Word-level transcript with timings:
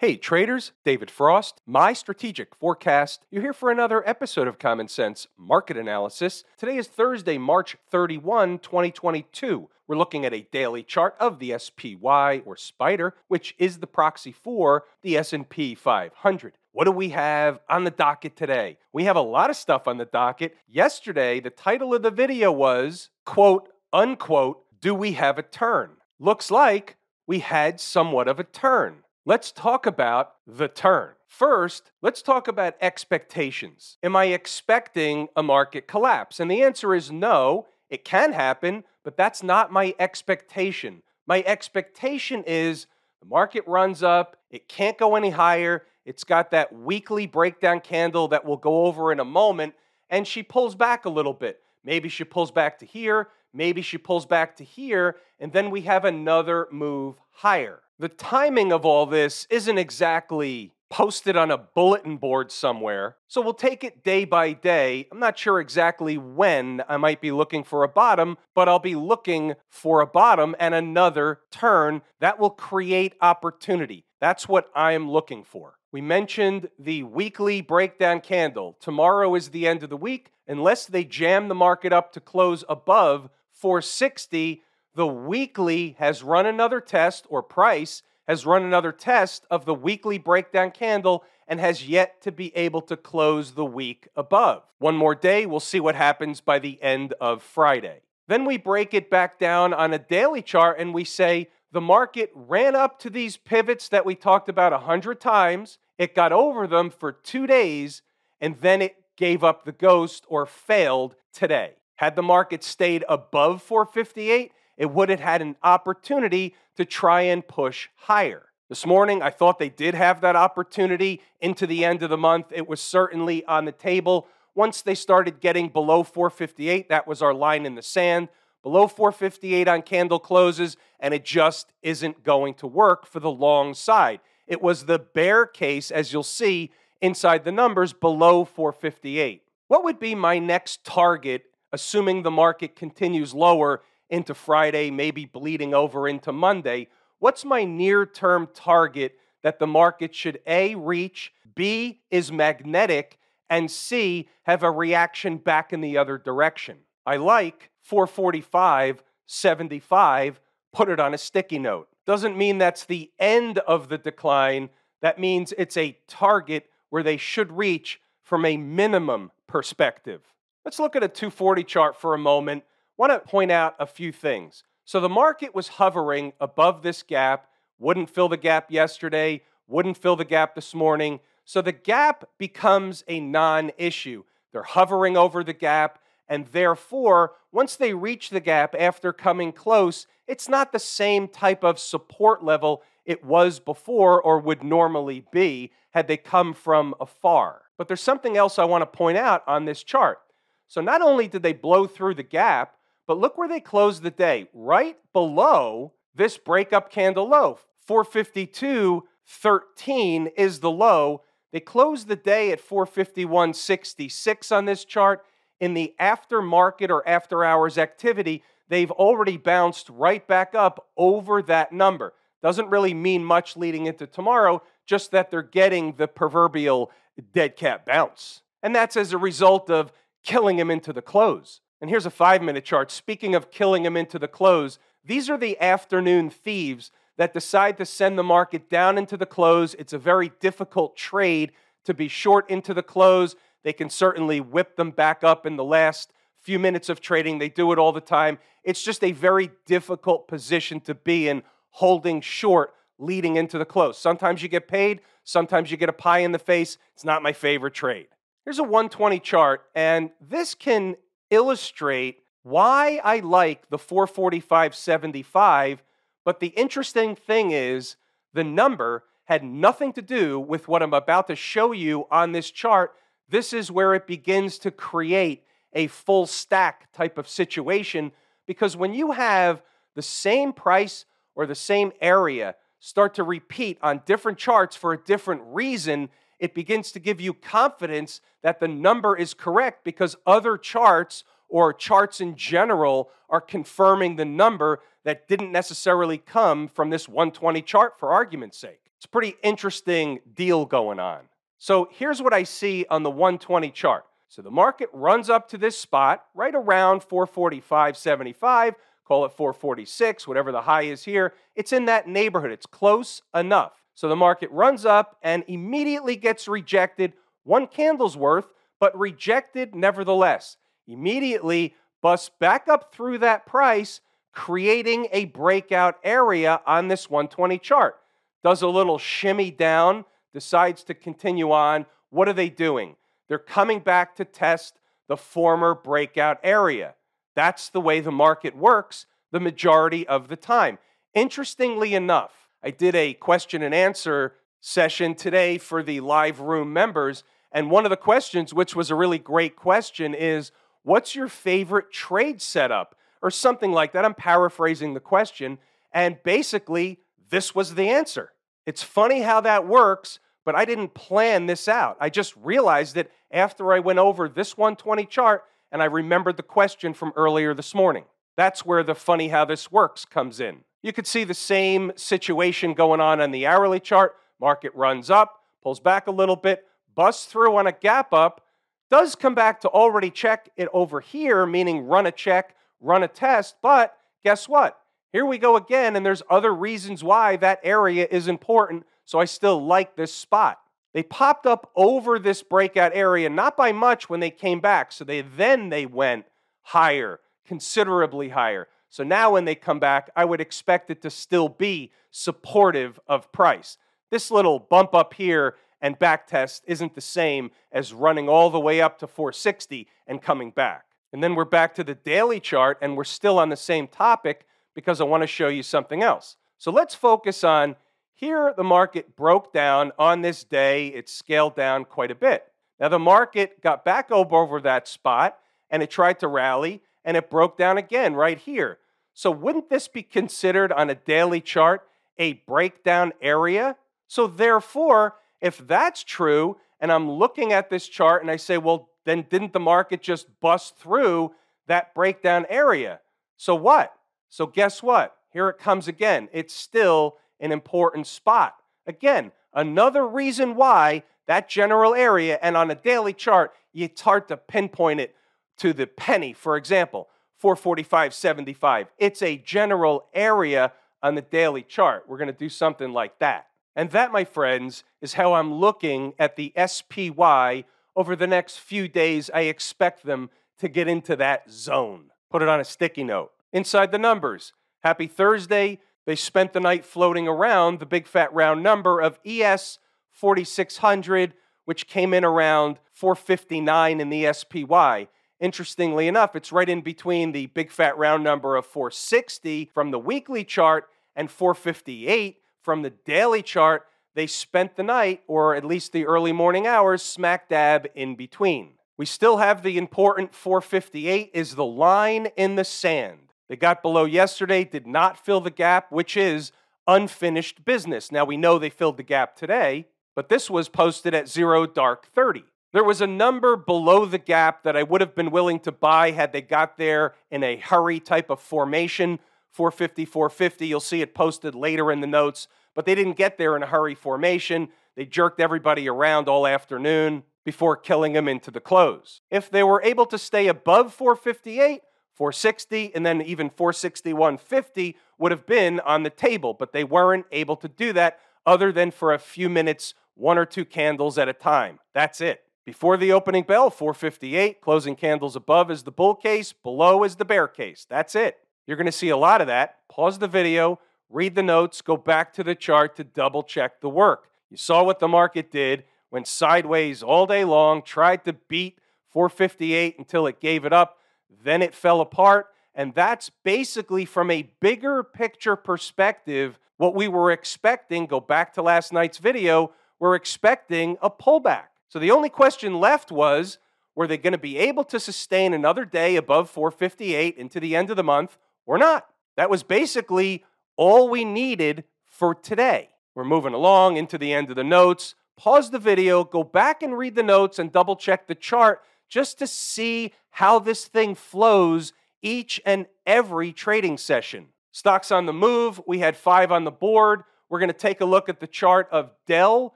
Hey 0.00 0.16
traders, 0.16 0.70
David 0.84 1.10
Frost, 1.10 1.60
my 1.66 1.92
strategic 1.92 2.54
forecast. 2.54 3.24
You're 3.32 3.42
here 3.42 3.52
for 3.52 3.68
another 3.68 4.08
episode 4.08 4.46
of 4.46 4.60
Common 4.60 4.86
Sense 4.86 5.26
Market 5.36 5.76
Analysis. 5.76 6.44
Today 6.56 6.76
is 6.76 6.86
Thursday, 6.86 7.36
March 7.36 7.76
31, 7.90 8.60
2022. 8.60 9.68
We're 9.88 9.96
looking 9.96 10.24
at 10.24 10.32
a 10.32 10.46
daily 10.52 10.84
chart 10.84 11.16
of 11.18 11.40
the 11.40 11.58
SPY 11.58 12.42
or 12.46 12.56
Spider, 12.56 13.14
which 13.26 13.56
is 13.58 13.78
the 13.78 13.88
proxy 13.88 14.30
for 14.30 14.84
the 15.02 15.16
S&P 15.16 15.74
500. 15.74 16.58
What 16.70 16.84
do 16.84 16.92
we 16.92 17.08
have 17.08 17.58
on 17.68 17.82
the 17.82 17.90
docket 17.90 18.36
today? 18.36 18.78
We 18.92 19.02
have 19.02 19.16
a 19.16 19.20
lot 19.20 19.50
of 19.50 19.56
stuff 19.56 19.88
on 19.88 19.98
the 19.98 20.04
docket. 20.04 20.56
Yesterday, 20.68 21.40
the 21.40 21.50
title 21.50 21.92
of 21.92 22.02
the 22.02 22.12
video 22.12 22.52
was 22.52 23.10
quote 23.24 23.68
unquote, 23.92 24.62
do 24.80 24.94
we 24.94 25.14
have 25.14 25.38
a 25.38 25.42
turn? 25.42 25.96
Looks 26.20 26.52
like 26.52 26.98
we 27.26 27.40
had 27.40 27.80
somewhat 27.80 28.28
of 28.28 28.38
a 28.38 28.44
turn. 28.44 29.02
Let's 29.28 29.52
talk 29.52 29.84
about 29.84 30.36
the 30.46 30.68
turn. 30.68 31.10
First, 31.26 31.92
let's 32.00 32.22
talk 32.22 32.48
about 32.48 32.76
expectations. 32.80 33.98
Am 34.02 34.16
I 34.16 34.28
expecting 34.28 35.28
a 35.36 35.42
market 35.42 35.86
collapse? 35.86 36.40
And 36.40 36.50
the 36.50 36.62
answer 36.62 36.94
is 36.94 37.12
no. 37.12 37.66
It 37.90 38.06
can 38.06 38.32
happen, 38.32 38.84
but 39.04 39.18
that's 39.18 39.42
not 39.42 39.70
my 39.70 39.94
expectation. 39.98 41.02
My 41.26 41.42
expectation 41.42 42.42
is 42.46 42.86
the 43.20 43.28
market 43.28 43.64
runs 43.66 44.02
up, 44.02 44.38
it 44.50 44.66
can't 44.66 44.96
go 44.96 45.14
any 45.14 45.28
higher. 45.28 45.84
It's 46.06 46.24
got 46.24 46.50
that 46.52 46.74
weekly 46.74 47.26
breakdown 47.26 47.80
candle 47.80 48.28
that 48.28 48.46
we'll 48.46 48.56
go 48.56 48.86
over 48.86 49.12
in 49.12 49.20
a 49.20 49.26
moment, 49.26 49.74
and 50.08 50.26
she 50.26 50.42
pulls 50.42 50.74
back 50.74 51.04
a 51.04 51.10
little 51.10 51.34
bit. 51.34 51.60
Maybe 51.84 52.08
she 52.08 52.24
pulls 52.24 52.50
back 52.50 52.78
to 52.78 52.86
here, 52.86 53.28
maybe 53.52 53.82
she 53.82 53.98
pulls 53.98 54.26
back 54.26 54.56
to 54.56 54.64
here, 54.64 55.16
and 55.38 55.52
then 55.52 55.70
we 55.70 55.82
have 55.82 56.04
another 56.04 56.68
move 56.70 57.16
higher 57.30 57.82
the 57.98 58.08
timing 58.08 58.72
of 58.72 58.84
all 58.84 59.06
this 59.06 59.46
isn't 59.50 59.78
exactly 59.78 60.72
posted 60.90 61.36
on 61.36 61.50
a 61.50 61.58
bulletin 61.58 62.16
board 62.16 62.50
somewhere. 62.50 63.16
So 63.26 63.42
we'll 63.42 63.52
take 63.52 63.84
it 63.84 64.04
day 64.04 64.24
by 64.24 64.52
day. 64.52 65.06
I'm 65.12 65.18
not 65.18 65.38
sure 65.38 65.60
exactly 65.60 66.16
when 66.16 66.82
I 66.88 66.96
might 66.96 67.20
be 67.20 67.30
looking 67.30 67.62
for 67.62 67.82
a 67.82 67.88
bottom, 67.88 68.38
but 68.54 68.68
I'll 68.68 68.78
be 68.78 68.94
looking 68.94 69.54
for 69.68 70.00
a 70.00 70.06
bottom 70.06 70.56
and 70.58 70.74
another 70.74 71.40
turn 71.50 72.02
that 72.20 72.38
will 72.38 72.50
create 72.50 73.16
opportunity. 73.20 74.06
That's 74.20 74.48
what 74.48 74.70
I 74.74 74.92
am 74.92 75.10
looking 75.10 75.44
for. 75.44 75.74
We 75.92 76.00
mentioned 76.00 76.68
the 76.78 77.02
weekly 77.02 77.60
breakdown 77.60 78.20
candle. 78.20 78.76
Tomorrow 78.80 79.34
is 79.34 79.48
the 79.48 79.66
end 79.66 79.82
of 79.82 79.90
the 79.90 79.96
week. 79.96 80.30
Unless 80.46 80.86
they 80.86 81.04
jam 81.04 81.48
the 81.48 81.54
market 81.54 81.92
up 81.92 82.12
to 82.12 82.20
close 82.20 82.64
above 82.68 83.28
460, 83.58 84.62
the 84.94 85.06
weekly 85.06 85.96
has 85.98 86.22
run 86.22 86.46
another 86.46 86.80
test, 86.80 87.26
or 87.28 87.42
price 87.42 88.02
has 88.28 88.46
run 88.46 88.62
another 88.62 88.92
test 88.92 89.46
of 89.50 89.64
the 89.64 89.74
weekly 89.74 90.18
breakdown 90.18 90.70
candle 90.70 91.24
and 91.48 91.58
has 91.58 91.88
yet 91.88 92.20
to 92.20 92.30
be 92.30 92.54
able 92.54 92.82
to 92.82 92.96
close 92.96 93.52
the 93.52 93.64
week 93.64 94.06
above. 94.14 94.62
One 94.78 94.96
more 94.96 95.14
day, 95.14 95.46
we'll 95.46 95.60
see 95.60 95.80
what 95.80 95.94
happens 95.94 96.40
by 96.40 96.58
the 96.58 96.80
end 96.82 97.14
of 97.20 97.42
Friday. 97.42 98.02
Then 98.28 98.44
we 98.44 98.58
break 98.58 98.92
it 98.92 99.10
back 99.10 99.38
down 99.38 99.72
on 99.72 99.94
a 99.94 99.98
daily 99.98 100.42
chart 100.42 100.78
and 100.78 100.92
we 100.92 101.04
say 101.04 101.48
the 101.72 101.80
market 101.80 102.30
ran 102.34 102.76
up 102.76 102.98
to 103.00 103.10
these 103.10 103.38
pivots 103.38 103.88
that 103.88 104.04
we 104.04 104.14
talked 104.14 104.50
about 104.50 104.74
a 104.74 104.78
hundred 104.80 105.20
times. 105.20 105.78
It 105.96 106.14
got 106.14 106.32
over 106.32 106.66
them 106.66 106.90
for 106.90 107.10
two 107.10 107.46
days 107.46 108.02
and 108.40 108.60
then 108.60 108.82
it 108.82 108.96
gave 109.16 109.42
up 109.42 109.64
the 109.64 109.72
ghost 109.72 110.26
or 110.28 110.44
failed 110.44 111.14
today. 111.32 111.77
Had 111.98 112.14
the 112.14 112.22
market 112.22 112.62
stayed 112.62 113.04
above 113.08 113.60
458, 113.60 114.52
it 114.76 114.90
would 114.90 115.08
have 115.08 115.18
had 115.18 115.42
an 115.42 115.56
opportunity 115.64 116.54
to 116.76 116.84
try 116.84 117.22
and 117.22 117.46
push 117.46 117.88
higher. 117.96 118.46
This 118.68 118.86
morning, 118.86 119.20
I 119.20 119.30
thought 119.30 119.58
they 119.58 119.68
did 119.68 119.94
have 119.94 120.20
that 120.20 120.36
opportunity 120.36 121.20
into 121.40 121.66
the 121.66 121.84
end 121.84 122.04
of 122.04 122.10
the 122.10 122.16
month. 122.16 122.52
It 122.52 122.68
was 122.68 122.80
certainly 122.80 123.44
on 123.46 123.64
the 123.64 123.72
table. 123.72 124.28
Once 124.54 124.80
they 124.80 124.94
started 124.94 125.40
getting 125.40 125.70
below 125.70 126.04
458, 126.04 126.88
that 126.88 127.08
was 127.08 127.20
our 127.20 127.34
line 127.34 127.66
in 127.66 127.74
the 127.74 127.82
sand. 127.82 128.28
Below 128.62 128.86
458 128.86 129.66
on 129.66 129.82
candle 129.82 130.20
closes, 130.20 130.76
and 131.00 131.12
it 131.12 131.24
just 131.24 131.72
isn't 131.82 132.22
going 132.22 132.54
to 132.54 132.68
work 132.68 133.06
for 133.06 133.18
the 133.18 133.30
long 133.30 133.74
side. 133.74 134.20
It 134.46 134.62
was 134.62 134.84
the 134.84 135.00
bear 135.00 135.46
case, 135.46 135.90
as 135.90 136.12
you'll 136.12 136.22
see 136.22 136.70
inside 137.00 137.44
the 137.44 137.50
numbers, 137.50 137.92
below 137.92 138.44
458. 138.44 139.42
What 139.66 139.82
would 139.82 139.98
be 139.98 140.14
my 140.14 140.38
next 140.38 140.84
target, 140.84 141.44
assuming 141.72 142.22
the 142.22 142.30
market 142.30 142.76
continues 142.76 143.34
lower 143.34 143.82
into 144.10 144.34
Friday, 144.34 144.90
maybe 144.90 145.24
bleeding 145.24 145.74
over 145.74 146.08
into 146.08 146.32
Monday. 146.32 146.88
What's 147.18 147.44
my 147.44 147.64
near 147.64 148.06
term 148.06 148.48
target 148.54 149.18
that 149.42 149.58
the 149.58 149.66
market 149.66 150.14
should 150.14 150.40
A, 150.46 150.74
reach, 150.74 151.32
B, 151.54 152.00
is 152.10 152.32
magnetic, 152.32 153.18
and 153.50 153.70
C, 153.70 154.28
have 154.44 154.62
a 154.62 154.70
reaction 154.70 155.36
back 155.36 155.72
in 155.72 155.80
the 155.80 155.98
other 155.98 156.18
direction? 156.18 156.78
I 157.06 157.16
like 157.16 157.70
445, 157.82 159.02
75, 159.26 160.40
put 160.72 160.88
it 160.88 161.00
on 161.00 161.14
a 161.14 161.18
sticky 161.18 161.58
note. 161.58 161.88
Doesn't 162.06 162.36
mean 162.36 162.58
that's 162.58 162.84
the 162.84 163.10
end 163.18 163.58
of 163.58 163.88
the 163.88 163.98
decline. 163.98 164.70
That 165.02 165.18
means 165.18 165.52
it's 165.56 165.76
a 165.76 165.98
target 166.06 166.70
where 166.90 167.02
they 167.02 167.16
should 167.16 167.52
reach 167.52 168.00
from 168.22 168.44
a 168.44 168.56
minimum 168.56 169.30
perspective. 169.46 170.22
Let's 170.68 170.78
look 170.78 170.96
at 170.96 171.02
a 171.02 171.08
240 171.08 171.64
chart 171.64 171.98
for 171.98 172.12
a 172.12 172.18
moment 172.18 172.62
want 172.98 173.10
to 173.10 173.20
point 173.20 173.50
out 173.50 173.74
a 173.78 173.86
few 173.86 174.12
things. 174.12 174.64
So 174.84 175.00
the 175.00 175.08
market 175.08 175.54
was 175.54 175.66
hovering 175.66 176.34
above 176.42 176.82
this 176.82 177.02
gap, 177.02 177.48
wouldn't 177.78 178.10
fill 178.10 178.28
the 178.28 178.36
gap 178.36 178.70
yesterday, 178.70 179.40
wouldn't 179.66 179.96
fill 179.96 180.14
the 180.14 180.26
gap 180.26 180.54
this 180.54 180.74
morning. 180.74 181.20
So 181.46 181.62
the 181.62 181.72
gap 181.72 182.28
becomes 182.36 183.02
a 183.08 183.18
non 183.18 183.72
issue. 183.78 184.24
They're 184.52 184.62
hovering 184.62 185.16
over 185.16 185.42
the 185.42 185.54
gap, 185.54 186.00
and 186.28 186.46
therefore, 186.48 187.32
once 187.50 187.74
they 187.74 187.94
reach 187.94 188.28
the 188.28 188.38
gap 188.38 188.74
after 188.78 189.10
coming 189.10 189.52
close, 189.52 190.06
it's 190.26 190.50
not 190.50 190.72
the 190.72 190.78
same 190.78 191.28
type 191.28 191.64
of 191.64 191.78
support 191.78 192.44
level 192.44 192.82
it 193.06 193.24
was 193.24 193.58
before 193.58 194.20
or 194.20 194.38
would 194.38 194.62
normally 194.62 195.24
be 195.32 195.72
had 195.92 196.08
they 196.08 196.18
come 196.18 196.52
from 196.52 196.94
afar. 197.00 197.62
But 197.78 197.88
there's 197.88 198.02
something 198.02 198.36
else 198.36 198.58
I 198.58 198.66
want 198.66 198.82
to 198.82 198.98
point 198.98 199.16
out 199.16 199.42
on 199.46 199.64
this 199.64 199.82
chart. 199.82 200.20
So 200.68 200.80
not 200.80 201.02
only 201.02 201.26
did 201.28 201.42
they 201.42 201.54
blow 201.54 201.86
through 201.86 202.14
the 202.14 202.22
gap, 202.22 202.76
but 203.06 203.18
look 203.18 203.36
where 203.38 203.48
they 203.48 203.60
closed 203.60 204.02
the 204.02 204.10
day, 204.10 204.48
right 204.52 204.96
below 205.12 205.94
this 206.14 206.36
breakup 206.36 206.90
candle 206.90 207.28
low. 207.28 207.58
452.13 207.88 210.30
is 210.36 210.60
the 210.60 210.70
low. 210.70 211.22
They 211.52 211.60
closed 211.60 212.08
the 212.08 212.16
day 212.16 212.52
at 212.52 212.66
451.66 212.66 214.52
on 214.54 214.66
this 214.66 214.84
chart. 214.84 215.24
In 215.58 215.72
the 215.72 215.94
aftermarket 215.98 216.90
or 216.90 217.08
after 217.08 217.42
hours 217.42 217.78
activity, 217.78 218.42
they've 218.68 218.90
already 218.90 219.38
bounced 219.38 219.88
right 219.88 220.28
back 220.28 220.54
up 220.54 220.88
over 220.96 221.40
that 221.42 221.72
number. 221.72 222.12
Doesn't 222.42 222.68
really 222.68 222.94
mean 222.94 223.24
much 223.24 223.56
leading 223.56 223.86
into 223.86 224.06
tomorrow, 224.06 224.62
just 224.86 225.10
that 225.12 225.30
they're 225.30 225.42
getting 225.42 225.94
the 225.94 226.06
proverbial 226.06 226.92
dead 227.32 227.56
cat 227.56 227.86
bounce. 227.86 228.42
And 228.62 228.74
that's 228.74 228.96
as 228.96 229.12
a 229.12 229.18
result 229.18 229.70
of 229.70 229.92
killing 230.22 230.58
him 230.58 230.70
into 230.70 230.92
the 230.92 231.02
close. 231.02 231.60
And 231.80 231.90
here's 231.90 232.06
a 232.06 232.10
five 232.10 232.42
minute 232.42 232.64
chart. 232.64 232.90
Speaking 232.90 233.34
of 233.34 233.50
killing 233.50 233.84
him 233.84 233.96
into 233.96 234.18
the 234.18 234.28
close, 234.28 234.78
these 235.04 235.30
are 235.30 235.38
the 235.38 235.58
afternoon 235.60 236.30
thieves 236.30 236.90
that 237.16 237.32
decide 237.32 237.76
to 237.78 237.84
send 237.84 238.18
the 238.18 238.24
market 238.24 238.70
down 238.70 238.98
into 238.98 239.16
the 239.16 239.26
close. 239.26 239.74
It's 239.74 239.92
a 239.92 239.98
very 239.98 240.32
difficult 240.40 240.96
trade 240.96 241.52
to 241.84 241.94
be 241.94 242.08
short 242.08 242.48
into 242.50 242.74
the 242.74 242.82
close. 242.82 243.34
They 243.64 243.72
can 243.72 243.90
certainly 243.90 244.40
whip 244.40 244.76
them 244.76 244.90
back 244.90 245.24
up 245.24 245.46
in 245.46 245.56
the 245.56 245.64
last 245.64 246.12
few 246.40 246.58
minutes 246.58 246.88
of 246.88 247.00
trading. 247.00 247.38
They 247.38 247.48
do 247.48 247.72
it 247.72 247.78
all 247.78 247.92
the 247.92 248.00
time. 248.00 248.38
It's 248.62 248.82
just 248.82 249.02
a 249.02 249.12
very 249.12 249.50
difficult 249.66 250.28
position 250.28 250.80
to 250.80 250.94
be 250.94 251.28
in 251.28 251.42
holding 251.70 252.20
short 252.20 252.74
leading 252.98 253.36
into 253.36 253.58
the 253.58 253.64
close. 253.64 253.98
Sometimes 253.98 254.42
you 254.42 254.48
get 254.48 254.68
paid, 254.68 255.00
sometimes 255.24 255.70
you 255.70 255.76
get 255.76 255.88
a 255.88 255.92
pie 255.92 256.20
in 256.20 256.32
the 256.32 256.38
face. 256.38 256.78
It's 256.94 257.04
not 257.04 257.22
my 257.22 257.32
favorite 257.32 257.74
trade. 257.74 258.08
Here's 258.48 258.58
a 258.58 258.62
120 258.62 259.20
chart, 259.20 259.66
and 259.74 260.08
this 260.26 260.54
can 260.54 260.96
illustrate 261.28 262.20
why 262.44 262.98
I 263.04 263.18
like 263.18 263.68
the 263.68 263.76
445.75. 263.76 265.80
But 266.24 266.40
the 266.40 266.46
interesting 266.46 267.14
thing 267.14 267.50
is, 267.50 267.96
the 268.32 268.44
number 268.44 269.04
had 269.24 269.44
nothing 269.44 269.92
to 269.92 270.00
do 270.00 270.40
with 270.40 270.66
what 270.66 270.82
I'm 270.82 270.94
about 270.94 271.26
to 271.26 271.36
show 271.36 271.72
you 271.72 272.06
on 272.10 272.32
this 272.32 272.50
chart. 272.50 272.94
This 273.28 273.52
is 273.52 273.70
where 273.70 273.92
it 273.92 274.06
begins 274.06 274.58
to 274.60 274.70
create 274.70 275.44
a 275.74 275.88
full 275.88 276.24
stack 276.24 276.90
type 276.94 277.18
of 277.18 277.28
situation 277.28 278.12
because 278.46 278.74
when 278.74 278.94
you 278.94 279.12
have 279.12 279.60
the 279.94 280.00
same 280.00 280.54
price 280.54 281.04
or 281.34 281.44
the 281.44 281.54
same 281.54 281.92
area 282.00 282.54
start 282.80 283.12
to 283.16 283.24
repeat 283.24 283.76
on 283.82 284.00
different 284.06 284.38
charts 284.38 284.74
for 284.74 284.94
a 284.94 285.04
different 285.04 285.42
reason, 285.44 286.08
it 286.38 286.54
begins 286.54 286.92
to 286.92 287.00
give 287.00 287.20
you 287.20 287.34
confidence 287.34 288.20
that 288.42 288.60
the 288.60 288.68
number 288.68 289.16
is 289.16 289.34
correct 289.34 289.84
because 289.84 290.16
other 290.26 290.56
charts 290.56 291.24
or 291.48 291.72
charts 291.72 292.20
in 292.20 292.36
general 292.36 293.10
are 293.28 293.40
confirming 293.40 294.16
the 294.16 294.24
number 294.24 294.80
that 295.04 295.26
didn't 295.28 295.52
necessarily 295.52 296.18
come 296.18 296.68
from 296.68 296.90
this 296.90 297.08
120 297.08 297.62
chart 297.62 297.98
for 297.98 298.10
argument's 298.10 298.58
sake. 298.58 298.80
It's 298.96 299.06
a 299.06 299.08
pretty 299.08 299.36
interesting 299.42 300.20
deal 300.34 300.66
going 300.66 300.98
on. 300.98 301.20
So 301.58 301.88
here's 301.90 302.22
what 302.22 302.34
I 302.34 302.44
see 302.44 302.84
on 302.90 303.02
the 303.02 303.10
120 303.10 303.70
chart. 303.70 304.04
So 304.28 304.42
the 304.42 304.50
market 304.50 304.90
runs 304.92 305.30
up 305.30 305.48
to 305.48 305.58
this 305.58 305.78
spot 305.78 306.24
right 306.34 306.54
around 306.54 307.00
445.75, 307.00 308.74
call 309.04 309.24
it 309.24 309.32
446, 309.32 310.28
whatever 310.28 310.52
the 310.52 310.62
high 310.62 310.82
is 310.82 311.04
here. 311.04 311.32
It's 311.56 311.72
in 311.72 311.86
that 311.86 312.06
neighborhood. 312.06 312.50
It's 312.50 312.66
close 312.66 313.22
enough. 313.34 313.72
So 313.98 314.08
the 314.08 314.14
market 314.14 314.48
runs 314.52 314.84
up 314.84 315.16
and 315.24 315.42
immediately 315.48 316.14
gets 316.14 316.46
rejected, 316.46 317.14
one 317.42 317.66
candle's 317.66 318.16
worth, 318.16 318.52
but 318.78 318.96
rejected 318.96 319.74
nevertheless. 319.74 320.56
Immediately 320.86 321.74
busts 322.00 322.30
back 322.38 322.68
up 322.68 322.94
through 322.94 323.18
that 323.18 323.44
price, 323.44 324.00
creating 324.30 325.08
a 325.10 325.24
breakout 325.24 325.96
area 326.04 326.60
on 326.64 326.86
this 326.86 327.10
120 327.10 327.58
chart. 327.58 327.96
Does 328.44 328.62
a 328.62 328.68
little 328.68 328.98
shimmy 328.98 329.50
down, 329.50 330.04
decides 330.32 330.84
to 330.84 330.94
continue 330.94 331.50
on. 331.50 331.84
What 332.10 332.28
are 332.28 332.32
they 332.32 332.50
doing? 332.50 332.94
They're 333.26 333.36
coming 333.40 333.80
back 333.80 334.14
to 334.14 334.24
test 334.24 334.78
the 335.08 335.16
former 335.16 335.74
breakout 335.74 336.38
area. 336.44 336.94
That's 337.34 337.68
the 337.68 337.80
way 337.80 337.98
the 337.98 338.12
market 338.12 338.56
works 338.56 339.06
the 339.32 339.40
majority 339.40 340.06
of 340.06 340.28
the 340.28 340.36
time. 340.36 340.78
Interestingly 341.14 341.94
enough, 341.96 342.47
I 342.62 342.70
did 342.70 342.94
a 342.94 343.14
question 343.14 343.62
and 343.62 343.74
answer 343.74 344.34
session 344.60 345.14
today 345.14 345.58
for 345.58 345.82
the 345.82 346.00
live 346.00 346.40
room 346.40 346.72
members. 346.72 347.24
And 347.52 347.70
one 347.70 347.86
of 347.86 347.90
the 347.90 347.96
questions, 347.96 348.52
which 348.52 348.74
was 348.74 348.90
a 348.90 348.94
really 348.94 349.18
great 349.18 349.56
question, 349.56 350.14
is 350.14 350.52
What's 350.82 351.14
your 351.14 351.28
favorite 351.28 351.92
trade 351.92 352.40
setup? 352.40 352.94
Or 353.20 353.30
something 353.30 353.72
like 353.72 353.92
that. 353.92 354.04
I'm 354.04 354.14
paraphrasing 354.14 354.94
the 354.94 355.00
question. 355.00 355.58
And 355.92 356.22
basically, 356.22 357.00
this 357.30 357.54
was 357.54 357.74
the 357.74 357.88
answer. 357.88 358.32
It's 358.64 358.82
funny 358.82 359.22
how 359.22 359.40
that 359.40 359.66
works, 359.66 360.18
but 360.44 360.54
I 360.54 360.64
didn't 360.64 360.94
plan 360.94 361.46
this 361.46 361.68
out. 361.68 361.96
I 362.00 362.10
just 362.10 362.36
realized 362.36 362.96
it 362.96 363.10
after 363.30 363.72
I 363.72 363.80
went 363.80 363.98
over 363.98 364.28
this 364.28 364.56
120 364.56 365.04
chart 365.06 365.44
and 365.72 365.82
I 365.82 365.86
remembered 365.86 366.36
the 366.36 366.42
question 366.42 366.94
from 366.94 367.12
earlier 367.16 367.54
this 367.54 367.74
morning. 367.74 368.04
That's 368.36 368.64
where 368.64 368.82
the 368.82 368.94
funny 368.94 369.28
how 369.28 369.44
this 369.44 369.72
works 369.72 370.04
comes 370.04 370.38
in. 370.40 370.60
You 370.82 370.92
could 370.92 371.06
see 371.06 371.24
the 371.24 371.34
same 371.34 371.92
situation 371.96 372.74
going 372.74 373.00
on 373.00 373.20
on 373.20 373.30
the 373.32 373.46
hourly 373.46 373.80
chart. 373.80 374.16
Market 374.40 374.72
runs 374.74 375.10
up, 375.10 375.40
pulls 375.62 375.80
back 375.80 376.06
a 376.06 376.12
little 376.12 376.36
bit, 376.36 376.64
busts 376.94 377.26
through 377.26 377.56
on 377.56 377.66
a 377.66 377.72
gap 377.72 378.12
up, 378.12 378.44
does 378.90 379.14
come 379.14 379.34
back 379.34 379.60
to 379.60 379.68
already 379.68 380.10
check 380.10 380.48
it 380.56 380.68
over 380.72 381.00
here, 381.00 381.44
meaning 381.44 381.86
run 381.86 382.06
a 382.06 382.12
check, 382.12 382.54
run 382.80 383.02
a 383.02 383.08
test, 383.08 383.56
but 383.60 383.96
guess 384.24 384.48
what? 384.48 384.78
Here 385.12 385.26
we 385.26 385.38
go 385.38 385.56
again, 385.56 385.96
and 385.96 386.06
there's 386.06 386.22
other 386.30 386.54
reasons 386.54 387.02
why 387.02 387.36
that 387.36 387.60
area 387.64 388.06
is 388.10 388.28
important, 388.28 388.84
so 389.04 389.18
I 389.18 389.24
still 389.24 389.64
like 389.64 389.96
this 389.96 390.14
spot. 390.14 390.60
They 390.94 391.02
popped 391.02 391.46
up 391.46 391.70
over 391.76 392.18
this 392.18 392.42
breakout 392.42 392.92
area, 392.94 393.28
not 393.28 393.56
by 393.56 393.72
much 393.72 394.08
when 394.08 394.20
they 394.20 394.30
came 394.30 394.60
back, 394.60 394.92
so 394.92 395.04
they 395.04 395.22
then 395.22 395.68
they 395.70 395.86
went 395.86 396.26
higher, 396.62 397.20
considerably 397.46 398.30
higher. 398.30 398.68
So 398.88 399.04
now 399.04 399.32
when 399.32 399.44
they 399.44 399.54
come 399.54 399.78
back, 399.78 400.10
I 400.16 400.24
would 400.24 400.40
expect 400.40 400.90
it 400.90 401.02
to 401.02 401.10
still 401.10 401.48
be 401.48 401.92
supportive 402.10 402.98
of 403.06 403.30
price. 403.32 403.76
This 404.10 404.30
little 404.30 404.58
bump 404.58 404.94
up 404.94 405.14
here 405.14 405.56
and 405.80 405.98
back 405.98 406.26
test 406.26 406.64
isn't 406.66 406.94
the 406.94 407.00
same 407.00 407.50
as 407.70 407.92
running 407.92 408.28
all 408.28 408.50
the 408.50 408.60
way 408.60 408.80
up 408.80 408.98
to 408.98 409.06
460 409.06 409.86
and 410.06 410.22
coming 410.22 410.50
back. 410.50 410.86
And 411.12 411.22
then 411.22 411.34
we're 411.34 411.44
back 411.44 411.74
to 411.76 411.84
the 411.84 411.94
daily 411.94 412.40
chart 412.40 412.78
and 412.80 412.96
we're 412.96 413.04
still 413.04 413.38
on 413.38 413.48
the 413.48 413.56
same 413.56 413.86
topic 413.86 414.46
because 414.74 415.00
I 415.00 415.04
want 415.04 415.22
to 415.22 415.26
show 415.26 415.48
you 415.48 415.62
something 415.62 416.02
else. 416.02 416.36
So 416.58 416.70
let's 416.70 416.94
focus 416.94 417.44
on 417.44 417.76
here 418.14 418.52
the 418.56 418.64
market 418.64 419.14
broke 419.14 419.52
down 419.52 419.92
on 419.98 420.22
this 420.22 420.42
day. 420.42 420.88
It 420.88 421.08
scaled 421.08 421.54
down 421.54 421.84
quite 421.84 422.10
a 422.10 422.16
bit. 422.16 422.44
Now 422.80 422.88
the 422.88 422.98
market 422.98 423.62
got 423.62 423.84
back 423.84 424.10
over 424.10 424.60
that 424.60 424.88
spot 424.88 425.38
and 425.70 425.82
it 425.82 425.90
tried 425.90 426.18
to 426.20 426.28
rally 426.28 426.82
and 427.08 427.16
it 427.16 427.30
broke 427.30 427.56
down 427.56 427.78
again 427.78 428.14
right 428.14 428.36
here. 428.36 428.76
So 429.14 429.30
wouldn't 429.30 429.70
this 429.70 429.88
be 429.88 430.02
considered 430.02 430.70
on 430.70 430.90
a 430.90 430.94
daily 430.94 431.40
chart 431.40 431.88
a 432.18 432.34
breakdown 432.46 433.14
area? 433.22 433.76
So 434.08 434.26
therefore, 434.26 435.14
if 435.40 435.56
that's 435.56 436.04
true, 436.04 436.58
and 436.78 436.92
I'm 436.92 437.10
looking 437.10 437.50
at 437.50 437.70
this 437.70 437.88
chart 437.88 438.20
and 438.20 438.30
I 438.30 438.36
say, 438.36 438.58
well, 438.58 438.90
then 439.06 439.24
didn't 439.30 439.54
the 439.54 439.58
market 439.58 440.02
just 440.02 440.26
bust 440.42 440.76
through 440.76 441.32
that 441.66 441.94
breakdown 441.94 442.44
area? 442.50 443.00
So 443.38 443.54
what? 443.54 443.94
So 444.28 444.44
guess 444.46 444.82
what? 444.82 445.16
Here 445.32 445.48
it 445.48 445.56
comes 445.56 445.88
again. 445.88 446.28
It's 446.30 446.52
still 446.52 447.16
an 447.40 447.52
important 447.52 448.06
spot. 448.06 448.56
Again, 448.86 449.32
another 449.54 450.06
reason 450.06 450.56
why 450.56 451.04
that 451.26 451.48
general 451.48 451.94
area 451.94 452.38
and 452.42 452.54
on 452.54 452.70
a 452.70 452.74
daily 452.74 453.14
chart, 453.14 453.54
it's 453.72 454.02
hard 454.02 454.28
to 454.28 454.36
pinpoint 454.36 455.00
it 455.00 455.14
to 455.58 455.72
the 455.72 455.86
penny. 455.86 456.32
For 456.32 456.56
example, 456.56 457.08
445.75. 457.42 458.88
It's 458.98 459.22
a 459.22 459.36
general 459.36 460.06
area 460.12 460.72
on 461.02 461.14
the 461.14 461.22
daily 461.22 461.62
chart. 461.62 462.04
We're 462.08 462.18
going 462.18 462.26
to 462.26 462.32
do 462.32 462.48
something 462.48 462.92
like 462.92 463.18
that. 463.20 463.46
And 463.76 463.90
that, 463.92 464.10
my 464.10 464.24
friends, 464.24 464.82
is 465.00 465.14
how 465.14 465.34
I'm 465.34 465.54
looking 465.54 466.14
at 466.18 466.36
the 466.36 466.52
SPY 466.66 467.64
over 467.94 468.16
the 468.16 468.26
next 468.26 468.58
few 468.58 468.88
days. 468.88 469.30
I 469.32 469.42
expect 469.42 470.04
them 470.04 470.30
to 470.58 470.68
get 470.68 470.88
into 470.88 471.14
that 471.16 471.50
zone. 471.50 472.06
Put 472.30 472.42
it 472.42 472.48
on 472.48 472.60
a 472.60 472.64
sticky 472.64 473.04
note. 473.04 473.30
Inside 473.52 473.92
the 473.92 473.98
numbers, 473.98 474.52
happy 474.82 475.06
Thursday. 475.06 475.78
They 476.06 476.16
spent 476.16 476.52
the 476.52 476.60
night 476.60 476.84
floating 476.84 477.28
around 477.28 477.78
the 477.78 477.86
big 477.86 478.06
fat 478.06 478.32
round 478.32 478.62
number 478.62 479.00
of 479.00 479.18
ES 479.24 479.78
4600, 480.10 481.34
which 481.64 481.86
came 481.86 482.12
in 482.12 482.24
around 482.24 482.78
459 482.92 484.00
in 484.00 484.08
the 484.08 484.32
SPY. 484.32 485.08
Interestingly 485.40 486.08
enough, 486.08 486.34
it's 486.34 486.50
right 486.50 486.68
in 486.68 486.80
between 486.80 487.32
the 487.32 487.46
big 487.46 487.70
fat 487.70 487.96
round 487.96 488.24
number 488.24 488.56
of 488.56 488.66
460 488.66 489.70
from 489.72 489.90
the 489.90 489.98
weekly 489.98 490.44
chart 490.44 490.88
and 491.14 491.30
458 491.30 492.38
from 492.60 492.82
the 492.82 492.90
daily 492.90 493.42
chart, 493.42 493.86
they 494.14 494.26
spent 494.26 494.76
the 494.76 494.82
night, 494.82 495.22
or 495.26 495.54
at 495.54 495.64
least 495.64 495.92
the 495.92 496.06
early 496.06 496.32
morning 496.32 496.66
hours, 496.66 497.02
smack 497.02 497.48
dab 497.48 497.86
in 497.94 498.16
between. 498.16 498.74
We 498.96 499.06
still 499.06 499.36
have 499.36 499.62
the 499.62 499.78
important 499.78 500.34
458 500.34 501.30
is 501.32 501.54
the 501.54 501.64
line 501.64 502.26
in 502.36 502.56
the 502.56 502.64
sand. 502.64 503.32
They 503.48 503.56
got 503.56 503.80
below 503.80 504.04
yesterday, 504.04 504.64
did 504.64 504.86
not 504.86 505.24
fill 505.24 505.40
the 505.40 505.50
gap, 505.50 505.90
which 505.90 506.16
is 506.16 506.52
unfinished 506.86 507.64
business. 507.64 508.10
Now 508.10 508.24
we 508.24 508.36
know 508.36 508.58
they 508.58 508.70
filled 508.70 508.96
the 508.96 509.02
gap 509.02 509.36
today, 509.36 509.86
but 510.16 510.28
this 510.28 510.50
was 510.50 510.68
posted 510.68 511.14
at 511.14 511.28
zero 511.28 511.64
dark 511.64 512.08
30. 512.08 512.44
There 512.72 512.84
was 512.84 513.00
a 513.00 513.06
number 513.06 513.56
below 513.56 514.04
the 514.04 514.18
gap 514.18 514.62
that 514.64 514.76
I 514.76 514.82
would 514.82 515.00
have 515.00 515.14
been 515.14 515.30
willing 515.30 515.60
to 515.60 515.72
buy 515.72 516.10
had 516.10 516.32
they 516.32 516.42
got 516.42 516.76
there 516.76 517.14
in 517.30 517.42
a 517.42 517.56
hurry 517.56 518.00
type 518.00 518.30
of 518.30 518.40
formation. 518.40 519.18
450, 519.50 520.04
450. 520.04 520.66
You'll 520.66 520.80
see 520.80 521.00
it 521.00 521.14
posted 521.14 521.54
later 521.54 521.90
in 521.90 522.00
the 522.00 522.06
notes 522.06 522.48
but 522.78 522.86
they 522.86 522.94
didn't 522.94 523.16
get 523.16 523.38
there 523.38 523.56
in 523.56 523.62
a 523.64 523.66
hurry 523.66 523.96
formation. 523.96 524.68
They 524.94 525.04
jerked 525.04 525.40
everybody 525.40 525.88
around 525.88 526.28
all 526.28 526.46
afternoon 526.46 527.24
before 527.44 527.76
killing 527.76 528.12
them 528.12 528.28
into 528.28 528.52
the 528.52 528.60
close. 528.60 529.20
If 529.32 529.50
they 529.50 529.64
were 529.64 529.82
able 529.82 530.06
to 530.06 530.16
stay 530.16 530.46
above 530.46 530.94
458, 530.94 531.80
460, 532.14 532.94
and 532.94 533.04
then 533.04 533.20
even 533.20 533.50
461.50 533.50 534.94
would 535.18 535.32
have 535.32 535.44
been 535.44 535.80
on 535.80 536.04
the 536.04 536.10
table, 536.10 536.54
but 536.54 536.72
they 536.72 536.84
weren't 536.84 537.26
able 537.32 537.56
to 537.56 537.66
do 537.66 537.92
that 537.94 538.20
other 538.46 538.70
than 538.70 538.92
for 538.92 539.12
a 539.12 539.18
few 539.18 539.48
minutes, 539.48 539.94
one 540.14 540.38
or 540.38 540.46
two 540.46 540.64
candles 540.64 541.18
at 541.18 541.28
a 541.28 541.32
time. 541.32 541.80
That's 541.94 542.20
it. 542.20 542.44
Before 542.68 542.98
the 542.98 543.12
opening 543.12 543.44
bell, 543.44 543.70
458, 543.70 544.60
closing 544.60 544.94
candles 544.94 545.34
above 545.34 545.70
is 545.70 545.84
the 545.84 545.90
bull 545.90 546.14
case, 546.14 546.52
below 546.52 547.02
is 547.02 547.16
the 547.16 547.24
bear 547.24 547.48
case. 547.48 547.86
That's 547.88 548.14
it. 548.14 548.36
You're 548.66 548.76
going 548.76 548.84
to 548.84 548.92
see 548.92 549.08
a 549.08 549.16
lot 549.16 549.40
of 549.40 549.46
that. 549.46 549.78
Pause 549.88 550.18
the 550.18 550.28
video, 550.28 550.78
read 551.08 551.34
the 551.34 551.42
notes, 551.42 551.80
go 551.80 551.96
back 551.96 552.30
to 552.34 552.44
the 552.44 552.54
chart 552.54 552.94
to 552.96 553.04
double 553.04 553.42
check 553.42 553.80
the 553.80 553.88
work. 553.88 554.28
You 554.50 554.58
saw 554.58 554.82
what 554.82 554.98
the 554.98 555.08
market 555.08 555.50
did, 555.50 555.84
went 556.10 556.28
sideways 556.28 557.02
all 557.02 557.26
day 557.26 557.42
long, 557.42 557.80
tried 557.80 558.26
to 558.26 558.34
beat 558.34 558.78
458 559.12 559.98
until 559.98 560.26
it 560.26 560.38
gave 560.38 560.66
it 560.66 560.72
up, 560.74 560.98
then 561.42 561.62
it 561.62 561.74
fell 561.74 562.02
apart. 562.02 562.48
And 562.74 562.94
that's 562.94 563.30
basically 563.44 564.04
from 564.04 564.30
a 564.30 564.50
bigger 564.60 565.02
picture 565.02 565.56
perspective 565.56 566.58
what 566.76 566.94
we 566.94 567.08
were 567.08 567.32
expecting. 567.32 568.04
Go 568.04 568.20
back 568.20 568.52
to 568.52 568.62
last 568.62 568.92
night's 568.92 569.16
video, 569.16 569.72
we're 569.98 570.16
expecting 570.16 570.98
a 571.00 571.10
pullback. 571.10 571.68
So 571.88 571.98
the 571.98 572.10
only 572.10 572.28
question 572.28 572.78
left 572.78 573.10
was 573.10 573.58
were 573.94 574.06
they 574.06 574.16
going 574.16 574.32
to 574.32 574.38
be 574.38 574.58
able 574.58 574.84
to 574.84 575.00
sustain 575.00 575.52
another 575.52 575.84
day 575.84 576.14
above 576.14 576.48
458 576.50 577.36
into 577.36 577.58
the 577.58 577.74
end 577.74 577.90
of 577.90 577.96
the 577.96 578.04
month 578.04 578.38
or 578.64 578.78
not? 578.78 579.08
That 579.36 579.50
was 579.50 579.62
basically 579.62 580.44
all 580.76 581.08
we 581.08 581.24
needed 581.24 581.84
for 582.06 582.34
today. 582.34 582.90
We're 583.14 583.24
moving 583.24 583.54
along 583.54 583.96
into 583.96 584.16
the 584.16 584.32
end 584.32 584.50
of 584.50 584.56
the 584.56 584.62
notes. 584.62 585.16
Pause 585.36 585.70
the 585.70 585.78
video, 585.78 586.22
go 586.22 586.44
back 586.44 586.82
and 586.82 586.96
read 586.96 587.14
the 587.14 587.22
notes, 587.22 587.58
and 587.58 587.72
double 587.72 587.96
check 587.96 588.26
the 588.26 588.34
chart 588.34 588.82
just 589.08 589.38
to 589.38 589.46
see 589.46 590.12
how 590.30 590.58
this 590.58 590.86
thing 590.86 591.14
flows 591.14 591.92
each 592.22 592.60
and 592.64 592.86
every 593.06 593.52
trading 593.52 593.96
session. 593.96 594.48
Stocks 594.72 595.10
on 595.10 595.26
the 595.26 595.32
move, 595.32 595.80
we 595.86 595.98
had 595.98 596.16
five 596.16 596.52
on 596.52 596.64
the 596.64 596.70
board. 596.70 597.22
we're 597.48 597.58
going 597.58 597.68
to 597.68 597.72
take 597.72 598.00
a 598.00 598.04
look 598.04 598.28
at 598.28 598.40
the 598.40 598.46
chart 598.46 598.88
of 598.92 599.10
Dell, 599.26 599.74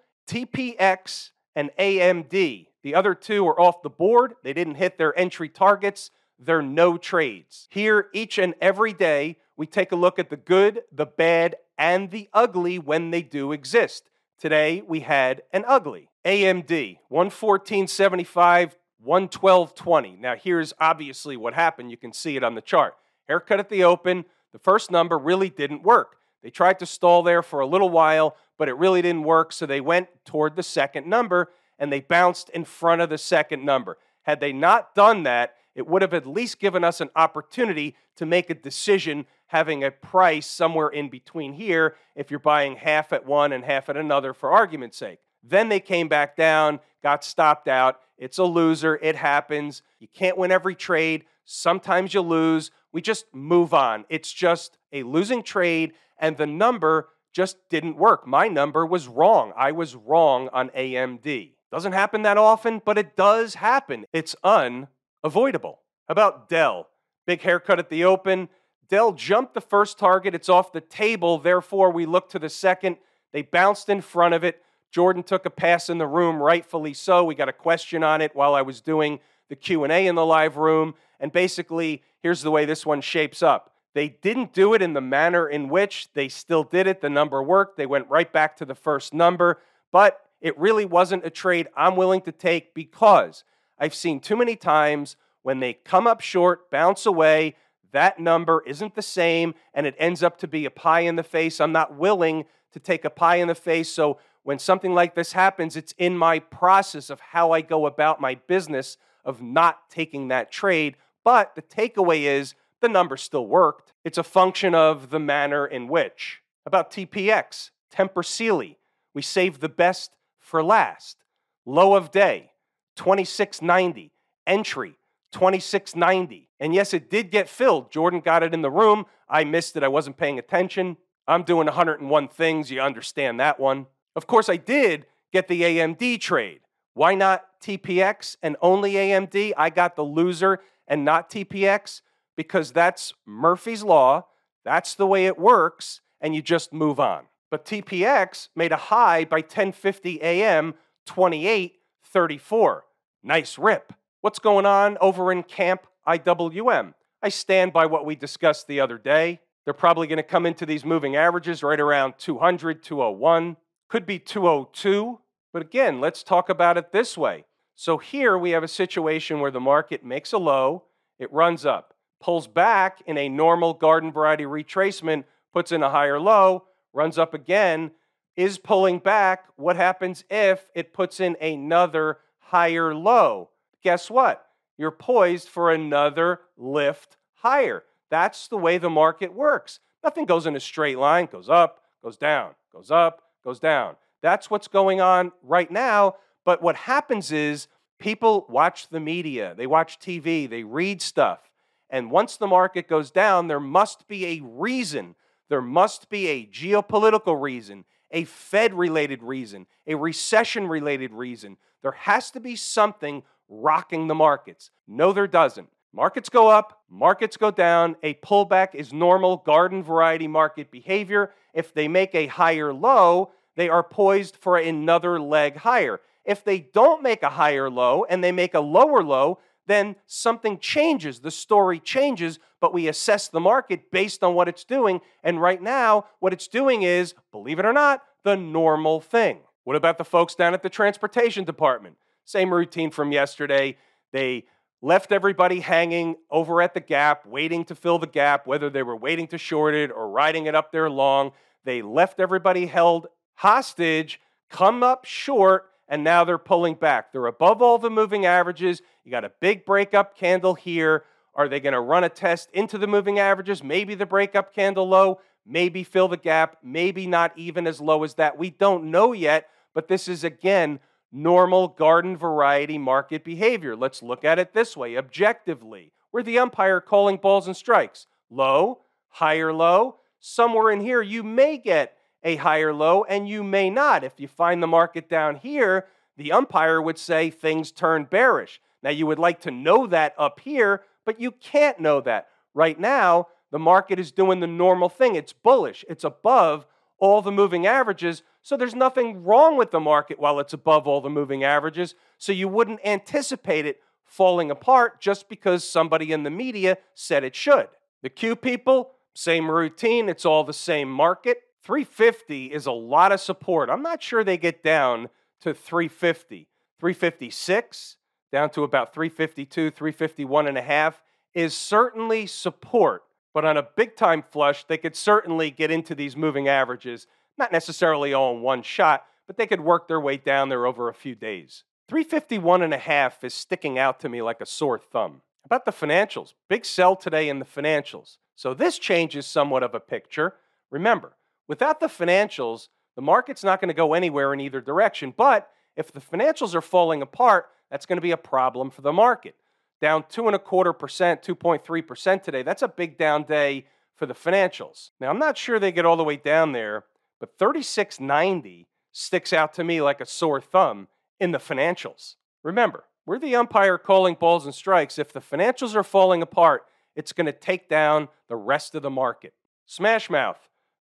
TPX, 0.28 1.30
and 1.54 1.70
AMD. 1.78 2.66
The 2.82 2.94
other 2.94 3.14
two 3.14 3.46
are 3.46 3.60
off 3.60 3.82
the 3.82 3.90
board. 3.90 4.34
They 4.42 4.52
didn't 4.52 4.74
hit 4.76 4.98
their 4.98 5.16
entry 5.18 5.48
targets. 5.48 6.10
They're 6.38 6.62
no 6.62 6.96
trades. 6.96 7.68
Here, 7.70 8.08
each 8.12 8.38
and 8.38 8.54
every 8.60 8.92
day, 8.92 9.36
we 9.56 9.66
take 9.66 9.92
a 9.92 9.96
look 9.96 10.18
at 10.18 10.30
the 10.30 10.36
good, 10.36 10.82
the 10.90 11.06
bad, 11.06 11.56
and 11.78 12.10
the 12.10 12.28
ugly 12.32 12.78
when 12.78 13.10
they 13.10 13.22
do 13.22 13.52
exist. 13.52 14.10
Today, 14.38 14.82
we 14.86 15.00
had 15.00 15.42
an 15.52 15.64
ugly. 15.68 16.08
AMD, 16.24 16.98
114.75, 17.10 18.72
112.20. 19.06 20.18
Now, 20.18 20.34
here's 20.36 20.72
obviously 20.80 21.36
what 21.36 21.54
happened. 21.54 21.90
You 21.90 21.96
can 21.96 22.12
see 22.12 22.36
it 22.36 22.42
on 22.42 22.54
the 22.54 22.60
chart. 22.60 22.94
Haircut 23.28 23.60
at 23.60 23.68
the 23.68 23.84
open. 23.84 24.24
The 24.52 24.58
first 24.58 24.90
number 24.90 25.18
really 25.18 25.48
didn't 25.48 25.82
work. 25.82 26.16
They 26.42 26.50
tried 26.50 26.80
to 26.80 26.86
stall 26.86 27.22
there 27.22 27.42
for 27.42 27.60
a 27.60 27.66
little 27.66 27.90
while, 27.90 28.36
but 28.62 28.68
it 28.68 28.76
really 28.76 29.02
didn't 29.02 29.24
work, 29.24 29.52
so 29.52 29.66
they 29.66 29.80
went 29.80 30.06
toward 30.24 30.54
the 30.54 30.62
second 30.62 31.04
number 31.04 31.50
and 31.80 31.92
they 31.92 31.98
bounced 31.98 32.48
in 32.50 32.64
front 32.64 33.02
of 33.02 33.10
the 33.10 33.18
second 33.18 33.64
number. 33.64 33.98
Had 34.22 34.38
they 34.38 34.52
not 34.52 34.94
done 34.94 35.24
that, 35.24 35.56
it 35.74 35.84
would 35.84 36.00
have 36.00 36.14
at 36.14 36.28
least 36.28 36.60
given 36.60 36.84
us 36.84 37.00
an 37.00 37.10
opportunity 37.16 37.96
to 38.14 38.24
make 38.24 38.50
a 38.50 38.54
decision 38.54 39.26
having 39.48 39.82
a 39.82 39.90
price 39.90 40.46
somewhere 40.46 40.90
in 40.90 41.08
between 41.08 41.54
here 41.54 41.96
if 42.14 42.30
you're 42.30 42.38
buying 42.38 42.76
half 42.76 43.12
at 43.12 43.26
one 43.26 43.52
and 43.52 43.64
half 43.64 43.88
at 43.88 43.96
another 43.96 44.32
for 44.32 44.52
argument's 44.52 44.96
sake. 44.96 45.18
Then 45.42 45.68
they 45.68 45.80
came 45.80 46.06
back 46.06 46.36
down, 46.36 46.78
got 47.02 47.24
stopped 47.24 47.66
out. 47.66 47.98
It's 48.16 48.38
a 48.38 48.44
loser. 48.44 48.96
It 49.02 49.16
happens. 49.16 49.82
You 49.98 50.06
can't 50.06 50.38
win 50.38 50.52
every 50.52 50.76
trade. 50.76 51.24
Sometimes 51.44 52.14
you 52.14 52.20
lose. 52.20 52.70
We 52.92 53.02
just 53.02 53.24
move 53.34 53.74
on. 53.74 54.04
It's 54.08 54.32
just 54.32 54.78
a 54.92 55.02
losing 55.02 55.42
trade, 55.42 55.94
and 56.16 56.36
the 56.36 56.46
number 56.46 57.08
just 57.32 57.56
didn't 57.70 57.96
work. 57.96 58.26
My 58.26 58.48
number 58.48 58.84
was 58.86 59.08
wrong. 59.08 59.52
I 59.56 59.72
was 59.72 59.94
wrong 59.94 60.48
on 60.52 60.68
AMD. 60.70 61.52
Doesn't 61.70 61.92
happen 61.92 62.22
that 62.22 62.36
often, 62.36 62.82
but 62.84 62.98
it 62.98 63.16
does 63.16 63.54
happen. 63.54 64.04
It's 64.12 64.36
unavoidable. 64.44 65.80
How 66.06 66.12
about 66.12 66.48
Dell? 66.48 66.88
Big 67.26 67.40
haircut 67.40 67.78
at 67.78 67.88
the 67.88 68.04
open. 68.04 68.48
Dell 68.88 69.12
jumped 69.12 69.54
the 69.54 69.60
first 69.60 69.98
target. 69.98 70.34
It's 70.34 70.50
off 70.50 70.72
the 70.72 70.82
table. 70.82 71.38
Therefore, 71.38 71.90
we 71.90 72.04
look 72.04 72.28
to 72.30 72.38
the 72.38 72.50
second. 72.50 72.98
They 73.32 73.40
bounced 73.40 73.88
in 73.88 74.02
front 74.02 74.34
of 74.34 74.44
it. 74.44 74.62
Jordan 74.90 75.22
took 75.22 75.46
a 75.46 75.50
pass 75.50 75.88
in 75.88 75.96
the 75.96 76.06
room, 76.06 76.36
rightfully 76.42 76.92
so. 76.92 77.24
We 77.24 77.34
got 77.34 77.48
a 77.48 77.54
question 77.54 78.04
on 78.04 78.20
it 78.20 78.36
while 78.36 78.54
I 78.54 78.60
was 78.60 78.82
doing 78.82 79.20
the 79.48 79.56
Q&A 79.56 80.06
in 80.06 80.14
the 80.14 80.26
live 80.26 80.58
room. 80.58 80.94
And 81.18 81.32
basically, 81.32 82.02
here's 82.22 82.42
the 82.42 82.50
way 82.50 82.66
this 82.66 82.84
one 82.84 83.00
shapes 83.00 83.42
up. 83.42 83.71
They 83.94 84.08
didn't 84.08 84.52
do 84.52 84.74
it 84.74 84.82
in 84.82 84.94
the 84.94 85.00
manner 85.00 85.48
in 85.48 85.68
which 85.68 86.08
they 86.14 86.28
still 86.28 86.64
did 86.64 86.86
it. 86.86 87.00
The 87.00 87.10
number 87.10 87.42
worked. 87.42 87.76
They 87.76 87.86
went 87.86 88.08
right 88.08 88.32
back 88.32 88.56
to 88.56 88.64
the 88.64 88.74
first 88.74 89.12
number. 89.12 89.60
But 89.90 90.20
it 90.40 90.58
really 90.58 90.84
wasn't 90.84 91.26
a 91.26 91.30
trade 91.30 91.68
I'm 91.76 91.96
willing 91.96 92.22
to 92.22 92.32
take 92.32 92.74
because 92.74 93.44
I've 93.78 93.94
seen 93.94 94.20
too 94.20 94.36
many 94.36 94.56
times 94.56 95.16
when 95.42 95.60
they 95.60 95.74
come 95.74 96.06
up 96.06 96.20
short, 96.20 96.70
bounce 96.70 97.04
away, 97.04 97.56
that 97.92 98.18
number 98.18 98.62
isn't 98.66 98.94
the 98.94 99.02
same, 99.02 99.54
and 99.74 99.86
it 99.86 99.94
ends 99.98 100.22
up 100.22 100.38
to 100.38 100.48
be 100.48 100.64
a 100.64 100.70
pie 100.70 101.00
in 101.00 101.16
the 101.16 101.22
face. 101.22 101.60
I'm 101.60 101.72
not 101.72 101.94
willing 101.96 102.44
to 102.72 102.80
take 102.80 103.04
a 103.04 103.10
pie 103.10 103.36
in 103.36 103.48
the 103.48 103.54
face. 103.54 103.92
So 103.92 104.18
when 104.42 104.58
something 104.58 104.94
like 104.94 105.14
this 105.14 105.32
happens, 105.32 105.76
it's 105.76 105.94
in 105.98 106.16
my 106.16 106.38
process 106.38 107.10
of 107.10 107.20
how 107.20 107.52
I 107.52 107.60
go 107.60 107.86
about 107.86 108.20
my 108.20 108.34
business 108.34 108.96
of 109.24 109.42
not 109.42 109.90
taking 109.90 110.28
that 110.28 110.50
trade. 110.50 110.96
But 111.22 111.54
the 111.54 111.62
takeaway 111.62 112.22
is 112.22 112.54
the 112.82 112.88
number 112.88 113.16
still 113.16 113.46
worked. 113.46 113.94
It's 114.04 114.18
a 114.18 114.22
function 114.22 114.74
of 114.74 115.08
the 115.08 115.18
manner 115.18 115.66
in 115.66 115.88
which. 115.88 116.42
About 116.66 116.90
TPX, 116.90 117.70
Tempur 117.92 118.24
Sealy, 118.24 118.78
we 119.14 119.22
save 119.22 119.60
the 119.60 119.68
best 119.68 120.10
for 120.38 120.62
last. 120.62 121.16
Low 121.64 121.94
of 121.94 122.10
day, 122.10 122.50
2690. 122.96 124.12
Entry, 124.46 124.98
2690. 125.32 126.48
And 126.60 126.74
yes, 126.74 126.92
it 126.92 127.08
did 127.08 127.30
get 127.30 127.48
filled. 127.48 127.90
Jordan 127.90 128.20
got 128.20 128.42
it 128.42 128.52
in 128.52 128.62
the 128.62 128.70
room. 128.70 129.06
I 129.28 129.44
missed 129.44 129.76
it. 129.76 129.82
I 129.82 129.88
wasn't 129.88 130.18
paying 130.18 130.38
attention. 130.38 130.96
I'm 131.26 131.44
doing 131.44 131.66
101 131.66 132.28
things. 132.28 132.70
You 132.70 132.80
understand 132.80 133.40
that 133.40 133.58
one. 133.58 133.86
Of 134.14 134.26
course, 134.26 134.48
I 134.48 134.56
did 134.56 135.06
get 135.32 135.48
the 135.48 135.62
AMD 135.62 136.20
trade. 136.20 136.60
Why 136.94 137.14
not 137.14 137.44
TPX 137.62 138.36
and 138.42 138.56
only 138.60 138.94
AMD? 138.94 139.52
I 139.56 139.70
got 139.70 139.96
the 139.96 140.02
loser 140.02 140.60
and 140.86 141.04
not 141.04 141.30
TPX 141.30 142.02
because 142.36 142.72
that's 142.72 143.12
Murphy's 143.26 143.82
Law. 143.82 144.26
That's 144.64 144.94
the 144.94 145.06
way 145.06 145.26
it 145.26 145.38
works, 145.38 146.00
and 146.20 146.34
you 146.34 146.42
just 146.42 146.72
move 146.72 147.00
on. 147.00 147.26
But 147.50 147.64
TPX 147.64 148.48
made 148.56 148.72
a 148.72 148.76
high 148.76 149.24
by 149.24 149.42
10:50 149.42 150.20
a.m. 150.22 150.74
2834. 151.06 152.84
Nice 153.22 153.58
rip. 153.58 153.92
What's 154.20 154.38
going 154.38 154.66
on 154.66 154.96
over 155.00 155.32
in 155.32 155.42
Camp 155.42 155.86
IWM? 156.06 156.94
I 157.22 157.28
stand 157.28 157.72
by 157.72 157.86
what 157.86 158.06
we 158.06 158.14
discussed 158.14 158.66
the 158.66 158.80
other 158.80 158.98
day. 158.98 159.40
They're 159.64 159.74
probably 159.74 160.06
going 160.06 160.16
to 160.16 160.22
come 160.22 160.46
into 160.46 160.66
these 160.66 160.84
moving 160.84 161.14
averages 161.16 161.62
right 161.62 161.78
around 161.78 162.14
200, 162.18 162.82
201, 162.82 163.56
could 163.88 164.06
be 164.06 164.18
202. 164.18 165.20
But 165.52 165.62
again, 165.62 166.00
let's 166.00 166.22
talk 166.22 166.48
about 166.48 166.78
it 166.78 166.92
this 166.92 167.16
way. 167.16 167.44
So 167.74 167.98
here 167.98 168.36
we 168.36 168.50
have 168.50 168.62
a 168.62 168.68
situation 168.68 169.40
where 169.40 169.50
the 169.50 169.60
market 169.60 170.04
makes 170.04 170.32
a 170.32 170.38
low, 170.38 170.84
it 171.18 171.32
runs 171.32 171.64
up, 171.64 171.91
pulls 172.22 172.46
back 172.46 173.02
in 173.06 173.18
a 173.18 173.28
normal 173.28 173.74
garden 173.74 174.10
variety 174.10 174.44
retracement, 174.44 175.24
puts 175.52 175.72
in 175.72 175.82
a 175.82 175.90
higher 175.90 176.18
low, 176.18 176.64
runs 176.94 177.18
up 177.18 177.34
again, 177.34 177.90
is 178.36 178.56
pulling 178.56 178.98
back. 178.98 179.46
What 179.56 179.76
happens 179.76 180.24
if 180.30 180.68
it 180.74 180.94
puts 180.94 181.20
in 181.20 181.36
another 181.40 182.18
higher 182.38 182.94
low? 182.94 183.50
Guess 183.82 184.10
what? 184.10 184.46
You're 184.78 184.90
poised 184.90 185.48
for 185.48 185.70
another 185.70 186.40
lift 186.56 187.16
higher. 187.34 187.84
That's 188.10 188.48
the 188.48 188.56
way 188.56 188.78
the 188.78 188.90
market 188.90 189.34
works. 189.34 189.80
Nothing 190.02 190.24
goes 190.24 190.46
in 190.46 190.56
a 190.56 190.60
straight 190.60 190.98
line, 190.98 191.26
goes 191.26 191.48
up, 191.48 191.82
goes 192.02 192.16
down, 192.16 192.52
goes 192.72 192.90
up, 192.90 193.22
goes 193.44 193.60
down. 193.60 193.96
That's 194.22 194.50
what's 194.50 194.68
going 194.68 195.00
on 195.00 195.32
right 195.42 195.70
now. 195.70 196.16
But 196.44 196.62
what 196.62 196.76
happens 196.76 197.32
is 197.32 197.68
people 197.98 198.46
watch 198.48 198.88
the 198.88 199.00
media, 199.00 199.54
they 199.56 199.66
watch 199.66 199.98
TV, 199.98 200.48
they 200.48 200.64
read 200.64 201.02
stuff. 201.02 201.51
And 201.92 202.10
once 202.10 202.36
the 202.36 202.48
market 202.48 202.88
goes 202.88 203.12
down, 203.12 203.46
there 203.46 203.60
must 203.60 204.08
be 204.08 204.26
a 204.26 204.40
reason 204.42 205.14
there 205.52 205.60
must 205.60 206.08
be 206.08 206.28
a 206.28 206.46
geopolitical 206.46 207.38
reason, 207.38 207.84
a 208.10 208.24
Fed 208.24 208.72
related 208.72 209.22
reason, 209.22 209.66
a 209.86 209.94
recession 209.94 210.66
related 210.66 211.12
reason. 211.12 211.58
There 211.82 211.92
has 211.92 212.30
to 212.30 212.40
be 212.40 212.56
something 212.56 213.22
rocking 213.50 214.06
the 214.06 214.14
markets. 214.14 214.70
No, 214.88 215.12
there 215.12 215.26
doesn't. 215.26 215.68
Markets 215.92 216.30
go 216.30 216.48
up, 216.48 216.80
markets 216.88 217.36
go 217.36 217.50
down. 217.50 217.96
A 218.02 218.14
pullback 218.14 218.74
is 218.74 218.94
normal 218.94 219.36
garden 219.36 219.82
variety 219.82 220.26
market 220.26 220.70
behavior. 220.70 221.32
If 221.52 221.74
they 221.74 221.86
make 221.86 222.14
a 222.14 222.28
higher 222.28 222.72
low, 222.72 223.32
they 223.54 223.68
are 223.68 223.82
poised 223.82 224.38
for 224.40 224.56
another 224.56 225.20
leg 225.20 225.56
higher. 225.56 226.00
If 226.24 226.44
they 226.44 226.60
don't 226.60 227.02
make 227.02 227.22
a 227.22 227.28
higher 227.28 227.68
low 227.68 228.06
and 228.08 228.24
they 228.24 228.32
make 228.32 228.54
a 228.54 228.60
lower 228.60 229.02
low, 229.02 229.38
then 229.66 229.96
something 230.06 230.58
changes. 230.58 231.20
The 231.20 231.30
story 231.30 231.78
changes, 231.78 232.38
but 232.60 232.74
we 232.74 232.88
assess 232.88 233.28
the 233.28 233.40
market 233.40 233.90
based 233.90 234.22
on 234.22 234.34
what 234.34 234.48
it's 234.48 234.64
doing. 234.64 235.00
And 235.22 235.40
right 235.40 235.62
now, 235.62 236.06
what 236.20 236.32
it's 236.32 236.48
doing 236.48 236.82
is, 236.82 237.14
believe 237.30 237.58
it 237.58 237.64
or 237.64 237.72
not, 237.72 238.02
the 238.24 238.36
normal 238.36 239.00
thing. 239.00 239.40
What 239.64 239.76
about 239.76 239.98
the 239.98 240.04
folks 240.04 240.34
down 240.34 240.54
at 240.54 240.62
the 240.62 240.70
transportation 240.70 241.44
department? 241.44 241.96
Same 242.24 242.52
routine 242.52 242.90
from 242.90 243.12
yesterday. 243.12 243.76
They 244.12 244.44
left 244.80 245.12
everybody 245.12 245.60
hanging 245.60 246.16
over 246.30 246.60
at 246.60 246.74
the 246.74 246.80
gap, 246.80 247.24
waiting 247.24 247.64
to 247.66 247.74
fill 247.74 247.98
the 247.98 248.06
gap, 248.06 248.46
whether 248.46 248.68
they 248.68 248.82
were 248.82 248.96
waiting 248.96 249.28
to 249.28 249.38
short 249.38 249.74
it 249.74 249.90
or 249.90 250.08
riding 250.08 250.46
it 250.46 250.54
up 250.54 250.72
there 250.72 250.90
long. 250.90 251.32
They 251.64 251.82
left 251.82 252.18
everybody 252.18 252.66
held 252.66 253.06
hostage, 253.34 254.20
come 254.50 254.82
up 254.82 255.04
short, 255.04 255.66
and 255.92 256.02
now 256.02 256.24
they're 256.24 256.38
pulling 256.38 256.74
back. 256.74 257.12
They're 257.12 257.26
above 257.26 257.60
all 257.60 257.76
the 257.76 257.90
moving 257.90 258.24
averages. 258.24 258.80
You 259.04 259.10
got 259.10 259.26
a 259.26 259.32
big 259.40 259.66
breakup 259.66 260.16
candle 260.16 260.54
here. 260.54 261.04
Are 261.34 261.48
they 261.48 261.60
going 261.60 261.74
to 261.74 261.82
run 261.82 262.02
a 262.02 262.08
test 262.08 262.48
into 262.54 262.78
the 262.78 262.86
moving 262.86 263.18
averages? 263.18 263.62
Maybe 263.62 263.94
the 263.94 264.06
breakup 264.06 264.54
candle 264.54 264.88
low, 264.88 265.20
maybe 265.44 265.84
fill 265.84 266.08
the 266.08 266.16
gap, 266.16 266.56
maybe 266.62 267.06
not 267.06 267.36
even 267.36 267.66
as 267.66 267.78
low 267.78 268.04
as 268.04 268.14
that. 268.14 268.38
We 268.38 268.48
don't 268.48 268.90
know 268.90 269.12
yet, 269.12 269.50
but 269.74 269.88
this 269.88 270.08
is 270.08 270.24
again 270.24 270.80
normal 271.12 271.68
garden 271.68 272.16
variety 272.16 272.78
market 272.78 273.22
behavior. 273.22 273.76
Let's 273.76 274.02
look 274.02 274.24
at 274.24 274.38
it 274.38 274.54
this 274.54 274.74
way 274.74 274.96
objectively. 274.96 275.92
We're 276.10 276.22
the 276.22 276.38
umpire 276.38 276.80
calling 276.80 277.18
balls 277.18 277.46
and 277.46 277.56
strikes. 277.56 278.06
Low, 278.30 278.78
higher 279.10 279.52
low. 279.52 279.96
Somewhere 280.20 280.70
in 280.70 280.80
here, 280.80 281.02
you 281.02 281.22
may 281.22 281.58
get 281.58 281.98
a 282.24 282.36
higher 282.36 282.72
low, 282.72 283.04
and 283.04 283.28
you 283.28 283.42
may 283.42 283.70
not. 283.70 284.04
If 284.04 284.18
you 284.18 284.28
find 284.28 284.62
the 284.62 284.66
market 284.66 285.08
down 285.08 285.36
here, 285.36 285.86
the 286.16 286.32
umpire 286.32 286.80
would 286.80 286.98
say 286.98 287.30
things 287.30 287.72
turn 287.72 288.04
bearish. 288.04 288.60
Now, 288.82 288.90
you 288.90 289.06
would 289.06 289.18
like 289.18 289.40
to 289.42 289.50
know 289.50 289.86
that 289.86 290.14
up 290.18 290.40
here, 290.40 290.82
but 291.04 291.20
you 291.20 291.30
can't 291.30 291.80
know 291.80 292.00
that. 292.00 292.28
Right 292.54 292.78
now, 292.78 293.28
the 293.50 293.58
market 293.58 293.98
is 293.98 294.12
doing 294.12 294.40
the 294.40 294.46
normal 294.46 294.88
thing. 294.88 295.14
It's 295.14 295.32
bullish, 295.32 295.84
it's 295.88 296.04
above 296.04 296.66
all 296.98 297.20
the 297.20 297.32
moving 297.32 297.66
averages, 297.66 298.22
so 298.42 298.56
there's 298.56 298.74
nothing 298.74 299.24
wrong 299.24 299.56
with 299.56 299.72
the 299.72 299.80
market 299.80 300.20
while 300.20 300.38
it's 300.38 300.52
above 300.52 300.86
all 300.86 301.00
the 301.00 301.10
moving 301.10 301.42
averages, 301.42 301.96
so 302.16 302.30
you 302.30 302.46
wouldn't 302.46 302.78
anticipate 302.84 303.66
it 303.66 303.80
falling 304.04 304.50
apart 304.50 305.00
just 305.00 305.28
because 305.28 305.68
somebody 305.68 306.12
in 306.12 306.22
the 306.22 306.30
media 306.30 306.78
said 306.94 307.24
it 307.24 307.34
should. 307.34 307.68
The 308.02 308.10
Q 308.10 308.36
people, 308.36 308.92
same 309.14 309.50
routine, 309.50 310.08
it's 310.08 310.24
all 310.24 310.44
the 310.44 310.52
same 310.52 310.90
market. 310.90 311.38
350 311.62 312.46
is 312.46 312.66
a 312.66 312.72
lot 312.72 313.12
of 313.12 313.20
support. 313.20 313.70
I'm 313.70 313.82
not 313.82 314.02
sure 314.02 314.24
they 314.24 314.36
get 314.36 314.62
down 314.62 315.08
to 315.42 315.54
350. 315.54 316.48
356 316.78 317.96
down 318.32 318.50
to 318.50 318.64
about 318.64 318.94
352, 318.94 319.70
351 319.70 320.48
and 320.48 320.58
a 320.58 320.62
half 320.62 321.02
is 321.34 321.54
certainly 321.54 322.26
support. 322.26 323.04
But 323.34 323.44
on 323.44 323.56
a 323.56 323.62
big 323.62 323.96
time 323.96 324.22
flush, 324.22 324.64
they 324.64 324.78
could 324.78 324.96
certainly 324.96 325.50
get 325.50 325.70
into 325.70 325.94
these 325.94 326.16
moving 326.16 326.48
averages, 326.48 327.06
not 327.38 327.52
necessarily 327.52 328.12
all 328.12 328.34
in 328.34 328.42
one 328.42 328.62
shot, 328.62 329.04
but 329.26 329.36
they 329.36 329.46
could 329.46 329.60
work 329.60 329.86
their 329.86 330.00
way 330.00 330.16
down 330.16 330.48
there 330.48 330.66
over 330.66 330.88
a 330.88 330.94
few 330.94 331.14
days. 331.14 331.64
351 331.88 332.62
and 332.62 332.74
a 332.74 332.78
half 332.78 333.22
is 333.22 333.34
sticking 333.34 333.78
out 333.78 334.00
to 334.00 334.08
me 334.08 334.22
like 334.22 334.40
a 334.40 334.46
sore 334.46 334.78
thumb. 334.78 335.22
About 335.44 335.64
the 335.64 335.72
financials, 335.72 336.34
big 336.48 336.64
sell 336.64 336.96
today 336.96 337.28
in 337.28 337.38
the 337.38 337.44
financials. 337.44 338.16
So 338.34 338.54
this 338.54 338.78
changes 338.78 339.26
somewhat 339.26 339.62
of 339.62 339.74
a 339.74 339.80
picture. 339.80 340.34
Remember, 340.70 341.12
without 341.48 341.80
the 341.80 341.86
financials, 341.86 342.68
the 342.96 343.02
market's 343.02 343.44
not 343.44 343.60
going 343.60 343.68
to 343.68 343.74
go 343.74 343.94
anywhere 343.94 344.32
in 344.32 344.40
either 344.40 344.60
direction. 344.60 345.12
But 345.16 345.50
if 345.76 345.92
the 345.92 346.00
financials 346.00 346.54
are 346.54 346.60
falling 346.60 347.02
apart, 347.02 347.46
that's 347.70 347.86
going 347.86 347.96
to 347.96 348.02
be 348.02 348.10
a 348.10 348.16
problem 348.16 348.70
for 348.70 348.82
the 348.82 348.92
market 348.92 349.34
down 349.82 350.04
two 350.08 350.26
and 350.28 350.36
a 350.36 350.38
quarter 350.38 350.72
percent, 350.72 351.22
2.3 351.22 351.86
percent 351.86 352.24
today. 352.24 352.42
That's 352.42 352.62
a 352.62 352.68
big 352.68 352.96
down 352.96 353.24
day 353.24 353.66
for 353.96 354.06
the 354.06 354.14
financials. 354.14 354.90
Now, 355.00 355.10
I'm 355.10 355.18
not 355.18 355.36
sure 355.36 355.58
they 355.58 355.72
get 355.72 355.84
all 355.84 355.96
the 355.96 356.04
way 356.04 356.16
down 356.16 356.52
there, 356.52 356.84
but 357.20 357.36
36.90 357.38 358.66
sticks 358.92 359.32
out 359.32 359.52
to 359.54 359.64
me 359.64 359.82
like 359.82 360.00
a 360.00 360.06
sore 360.06 360.40
thumb 360.40 360.88
in 361.20 361.32
the 361.32 361.38
financials. 361.38 362.14
Remember, 362.42 362.84
we're 363.04 363.18
the 363.18 363.34
umpire 363.34 363.78
calling 363.78 364.14
balls 364.14 364.44
and 364.44 364.54
strikes. 364.54 364.98
If 364.98 365.12
the 365.12 365.20
financials 365.20 365.74
are 365.74 365.82
falling 365.82 366.22
apart, 366.22 366.64
it's 366.94 367.12
going 367.12 367.26
to 367.26 367.32
take 367.32 367.68
down 367.68 368.08
the 368.28 368.36
rest 368.36 368.74
of 368.74 368.82
the 368.82 368.90
market. 368.90 369.34
Smashmouth 369.68 370.36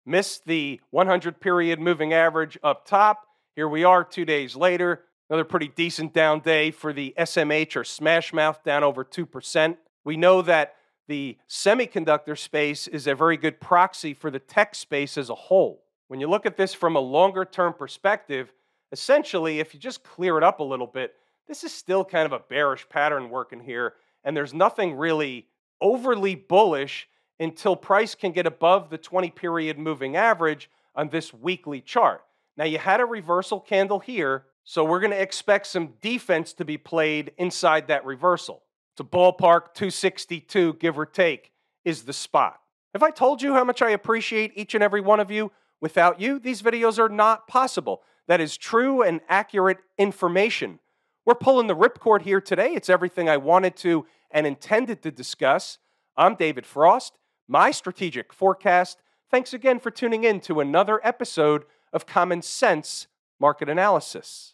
missed 0.09 0.45
the 0.45 0.81
100 0.89 1.39
period 1.39 1.79
moving 1.79 2.13
average 2.13 2.57
up 2.63 2.85
top. 2.85 3.27
Here 3.55 3.69
we 3.69 3.83
are 3.83 4.03
two 4.03 4.25
days 4.25 4.55
later. 4.55 5.03
Another 5.29 5.43
pretty 5.43 5.67
decent 5.67 6.13
down 6.13 6.39
day 6.39 6.71
for 6.71 6.91
the 6.91 7.13
SMH 7.17 7.75
or 7.75 7.83
Smashmouth, 7.83 8.63
down 8.63 8.83
over 8.83 9.05
2%. 9.05 9.77
We 10.03 10.17
know 10.17 10.41
that 10.41 10.73
the 11.07 11.37
semiconductor 11.47 12.37
space 12.37 12.87
is 12.87 13.05
a 13.05 13.13
very 13.13 13.37
good 13.37 13.61
proxy 13.61 14.13
for 14.13 14.31
the 14.31 14.39
tech 14.39 14.73
space 14.73 15.17
as 15.17 15.29
a 15.29 15.35
whole. 15.35 15.83
When 16.07 16.19
you 16.19 16.27
look 16.27 16.47
at 16.47 16.57
this 16.57 16.73
from 16.73 16.95
a 16.95 16.99
longer 16.99 17.45
term 17.45 17.73
perspective, 17.73 18.51
essentially, 18.91 19.59
if 19.59 19.73
you 19.75 19.79
just 19.79 20.03
clear 20.03 20.37
it 20.37 20.43
up 20.43 20.59
a 20.59 20.63
little 20.63 20.87
bit, 20.87 21.13
this 21.47 21.63
is 21.63 21.71
still 21.71 22.03
kind 22.03 22.25
of 22.25 22.33
a 22.33 22.39
bearish 22.39 22.87
pattern 22.89 23.29
working 23.29 23.59
here, 23.59 23.93
and 24.23 24.35
there's 24.35 24.53
nothing 24.53 24.95
really 24.95 25.47
overly 25.81 26.33
bullish 26.35 27.07
until 27.39 27.75
price 27.75 28.15
can 28.15 28.31
get 28.31 28.45
above 28.45 28.89
the 28.89 28.97
20 28.97 29.29
period 29.31 29.77
moving 29.77 30.15
average 30.15 30.69
on 30.95 31.09
this 31.09 31.33
weekly 31.33 31.81
chart. 31.81 32.23
Now, 32.57 32.65
you 32.65 32.77
had 32.77 32.99
a 32.99 33.05
reversal 33.05 33.59
candle 33.59 33.99
here 33.99 34.45
so 34.69 34.83
we're 34.83 34.99
going 34.99 35.09
to 35.09 35.19
expect 35.19 35.65
some 35.65 35.93
defense 35.99 36.53
to 36.53 36.63
be 36.63 36.77
played 36.77 37.31
inside 37.39 37.87
that 37.87 38.05
reversal. 38.05 38.61
A 38.99 39.03
ballpark 39.03 39.73
262, 39.73 40.73
give 40.73 40.99
or 40.99 41.07
take, 41.07 41.51
is 41.83 42.03
the 42.03 42.13
spot. 42.13 42.59
Have 42.93 43.01
I 43.01 43.09
told 43.09 43.41
you 43.41 43.55
how 43.55 43.63
much 43.63 43.81
I 43.81 43.89
appreciate 43.89 44.51
each 44.53 44.75
and 44.75 44.83
every 44.83 45.01
one 45.01 45.19
of 45.19 45.31
you? 45.31 45.51
Without 45.81 46.21
you, 46.21 46.37
these 46.37 46.61
videos 46.61 46.99
are 46.99 47.09
not 47.09 47.47
possible. 47.47 48.03
That 48.27 48.41
is 48.41 48.57
true 48.57 49.01
and 49.01 49.21
accurate 49.27 49.79
information. 49.97 50.77
We're 51.25 51.33
pulling 51.33 51.65
the 51.65 51.75
ripcord 51.75 52.21
here 52.21 52.39
today. 52.39 52.73
It's 52.73 52.91
everything 52.91 53.27
I 53.27 53.37
wanted 53.37 53.75
to 53.77 54.05
and 54.29 54.45
intended 54.45 55.01
to 55.01 55.09
discuss. 55.09 55.79
I'm 56.15 56.35
David 56.35 56.67
Frost, 56.67 57.17
my 57.49 57.71
strategic 57.71 58.31
forecast. 58.31 59.01
Thanks 59.29 59.53
again 59.53 59.79
for 59.79 59.91
tuning 59.91 60.23
in 60.23 60.39
to 60.41 60.61
another 60.61 61.01
episode 61.03 61.65
of 61.91 62.05
Common 62.05 62.41
Sense 62.41 63.07
Market 63.39 63.67
Analysis. 63.67 64.53